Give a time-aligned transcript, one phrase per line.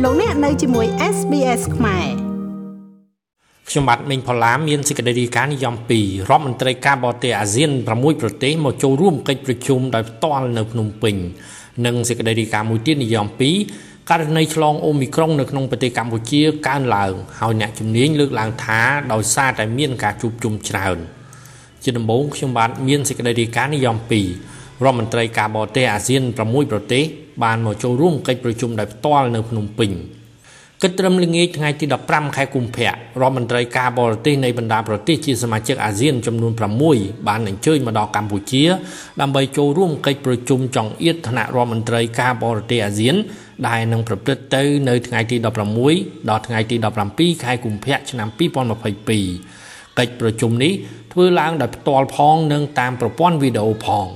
[0.00, 0.86] លោកអ្នកនៅជាមួយ
[1.16, 2.08] SBS ខ្មែរ
[3.68, 11.14] ខ្ញុំបាទមេងផល្លាមានសេចក្តីរាយការណ៍និយម2រដ្ឋមន្ត្រីការបរទេសអាស៊ាន6ប្រទេសមកចូលរួមកិច្ចប្រជុំដោយផ្ទាល់នៅភ្នំពេញ
[11.86, 13.26] និងសេចក្តីរាយការណ៍មួយទៀតនិយម
[13.68, 18.80] 2ករណីឆ្លងអូមីក្រុងនៅក្នុងប្រទេសកម្ពុជាកើនឡើងហើយអ្នកជំនាញលើកឡើងថា
[19.12, 20.98] ដោយសារតែមានការជួបជុំច្រើន
[21.82, 24.12] ជាដំបូងខ្ញុំបាទមានសេចក្តីរាយការណ៍និយម2
[24.84, 27.04] រដ្ឋមន្ត្រីការបរទេសអាស៊ាន6ប្រទេស
[27.42, 29.92] បានមកចូលរួមកិច្ចប្រជុំដោយផ្ទាល់នៅភ្នំពេញ
[30.82, 36.52] គិតត្រឹមល្ងាចថ្ងៃទី15ខែកុម្ភៈរដ្ឋមន្ត្រីការបរទេសនៃបណ្ដាប្រទេសជាសមាជិកអាស៊ានចំនួន
[36.90, 38.64] 6បានអញ្ជើញមកដល់កម្ពុជា
[39.20, 43.14] ដើម្បីចូលរួមកិច្ចប្រជុំចង្អៀតថ្នាក់រដ្ឋមន្ត្រីការបរទេសអាស៊ាន
[43.68, 45.36] ដែលនឹងប្រព្រឹត្តទៅនៅថ្ងៃទី
[45.82, 46.76] 16ដល់ថ្ងៃទី
[47.10, 50.72] 17ខែកុម្ភៈឆ្នាំ2022កិច្ចប្រជុំនេះ
[51.12, 54.06] ធ្វើឡើងដោយផ្ទាល់ផងនិងតាមប្រព័ន្ធវីដេអូផង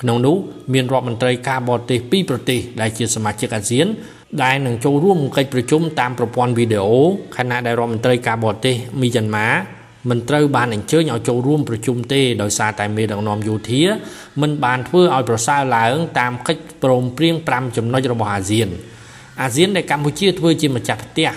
[0.00, 0.36] ក្នុងនោះ
[0.72, 3.86] មានរដ្ឋមន្ត្រីការបរទេសពីរប្រទេសដែលជាសមាជិកអាស៊ាន
[4.42, 7.02] ដែលនឹងចូលរួមកិច្ចប្រជុំតាមប្រព័ន្ធវីដេអូ
[7.36, 9.48] ខណៈដែលរដ្ឋមន្ត្រីការបរទេសមីយ៉ាន់ម៉ា
[10.10, 13.82] មិនត្រូវបានអញ្ជើញឲ្យចូលរួមប្រជុំទេដោយសារតែមេដឹកនាំយោធា
[14.40, 18.68] មិនបានធ្វើឲ្យប្រសើរឡើងតាមកិច្ចព្រមព្រៀង5ចំណុចរបស់អាស៊ាន
[19.42, 21.30] អាស៊ានដែលកម្ពុជាធ្វើជាម្ចាស់ផ្ទះ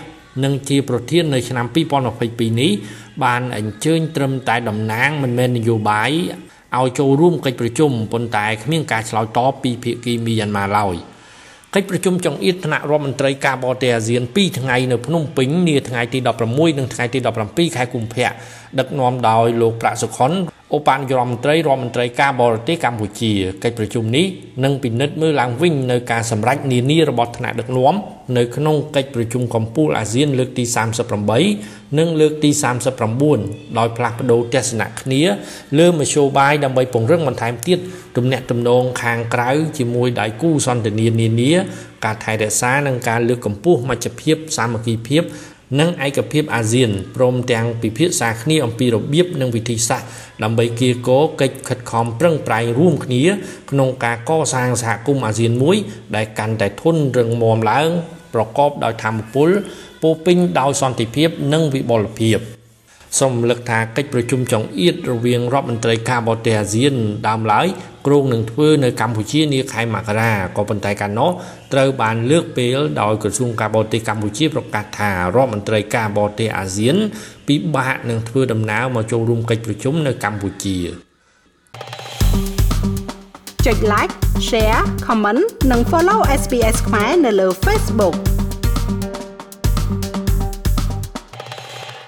[0.44, 1.66] និងជាប្រធាននៅឆ្នាំ
[2.14, 2.72] 2022នេះ
[3.24, 6.12] បានអញ្ជើញត្រឹមតែតំណាងមិនមែននយោបាយ
[6.76, 10.96] ឲ្យចូលរួមកិច្ចប្រជុំប៉ុន្តែគ្មានការឆ្លើយតបពីភាគីមីយ៉ាន់ម៉ាឡើយ
[11.74, 18.30] កិច្ចប្រជុំចង្អៀតថ្នាក់រដ្ឋមន្ត្រីការបរទេសអាស៊ាន2ថ្ងៃនៅភ្នំពេញនាថ្ងៃទី16និងថ្ងៃទី17ខែកុម្ភៈ
[18.80, 20.32] ដឹកនាំដោយលោកប្រាក់សុខុន
[20.76, 23.32] ឧបនាយករដ្ឋមន្ត្រីរដ្ឋមន្ត្រីការបរទេសកម្ពុជា
[23.64, 24.26] កិច្ចប្រជុំនេះ
[24.64, 27.96] នឹងពិនិត្យមើលឡើងវិញនៅការសម្រេចនានារបស់ថ្នាក់ដឹកនាំ
[28.38, 30.64] នៅក្នុងកិច្ចប្រជុំកម្ពុជាអាស៊ានលើកទី
[31.36, 32.50] 38និងលើកទី
[33.16, 35.22] 39ដោយផ្លាស់ប្ដូរទស្សនៈគ្នា
[35.80, 37.80] លើមធ្យោបាយដើម្បីពង្រឹងបន្ថែមទៀត
[38.18, 41.52] ទំនាក់ទំនងខាងក្រៅជាមួយដៃគូសន្តិនិកនានា
[42.06, 45.24] ការថែរក្សានិងការលើកកម្ពស់មជ្ឈភាពសាមគ្គីភាព
[45.80, 50.08] និងឯកភាពអាស៊ានព្រមទាំងពិភាក្សាគ្នាអំពីរបៀបនិងវិធីសាស្ត្រ
[50.44, 53.24] ដើម្បីគៀកោកិច្ចខិតខំប្រឹងប្រែងរួមគ្នា
[53.72, 55.78] ក្នុងការកសាងសហគមន៍អាស៊ានមួយ
[56.16, 57.90] ដែលកាន់តែធន់រឹងមាំឡើង
[58.34, 59.50] ប្រកបដោយធម៌ពល
[60.02, 62.40] ពោពេញដោយសន្តិភាព និងវិបុលភាព។
[63.20, 66.94] សូមលើកថាកិច្ចប្រជុំចង្អៀតរវាងរដ្ឋមន្ត្រីការបរទេសអាស៊ាន
[67.28, 67.68] ដើមឡើយ
[68.08, 71.32] គ្រោងនឹងធ្វើនៅកម្ពុជានាខែមករាក៏ប៉ុន្តែកាលនោះ
[71.74, 76.96] ត្រូវបានលើកពេលដោយក្រសួងការបរទេសកម្ពុជាប្រកាសថារដ្ឋមន្ត្រីការបរទេសអាស៊ាន
[77.48, 80.78] ពិបាកនឹងធ្វើដំណើរមកចូលរួមកិច្ចប្រជុំនៅកម្ពុជា
[83.66, 84.14] ចុច like
[84.50, 85.42] share comment
[85.72, 88.37] និង follow SPS ខ្មែរនៅលើ Facebook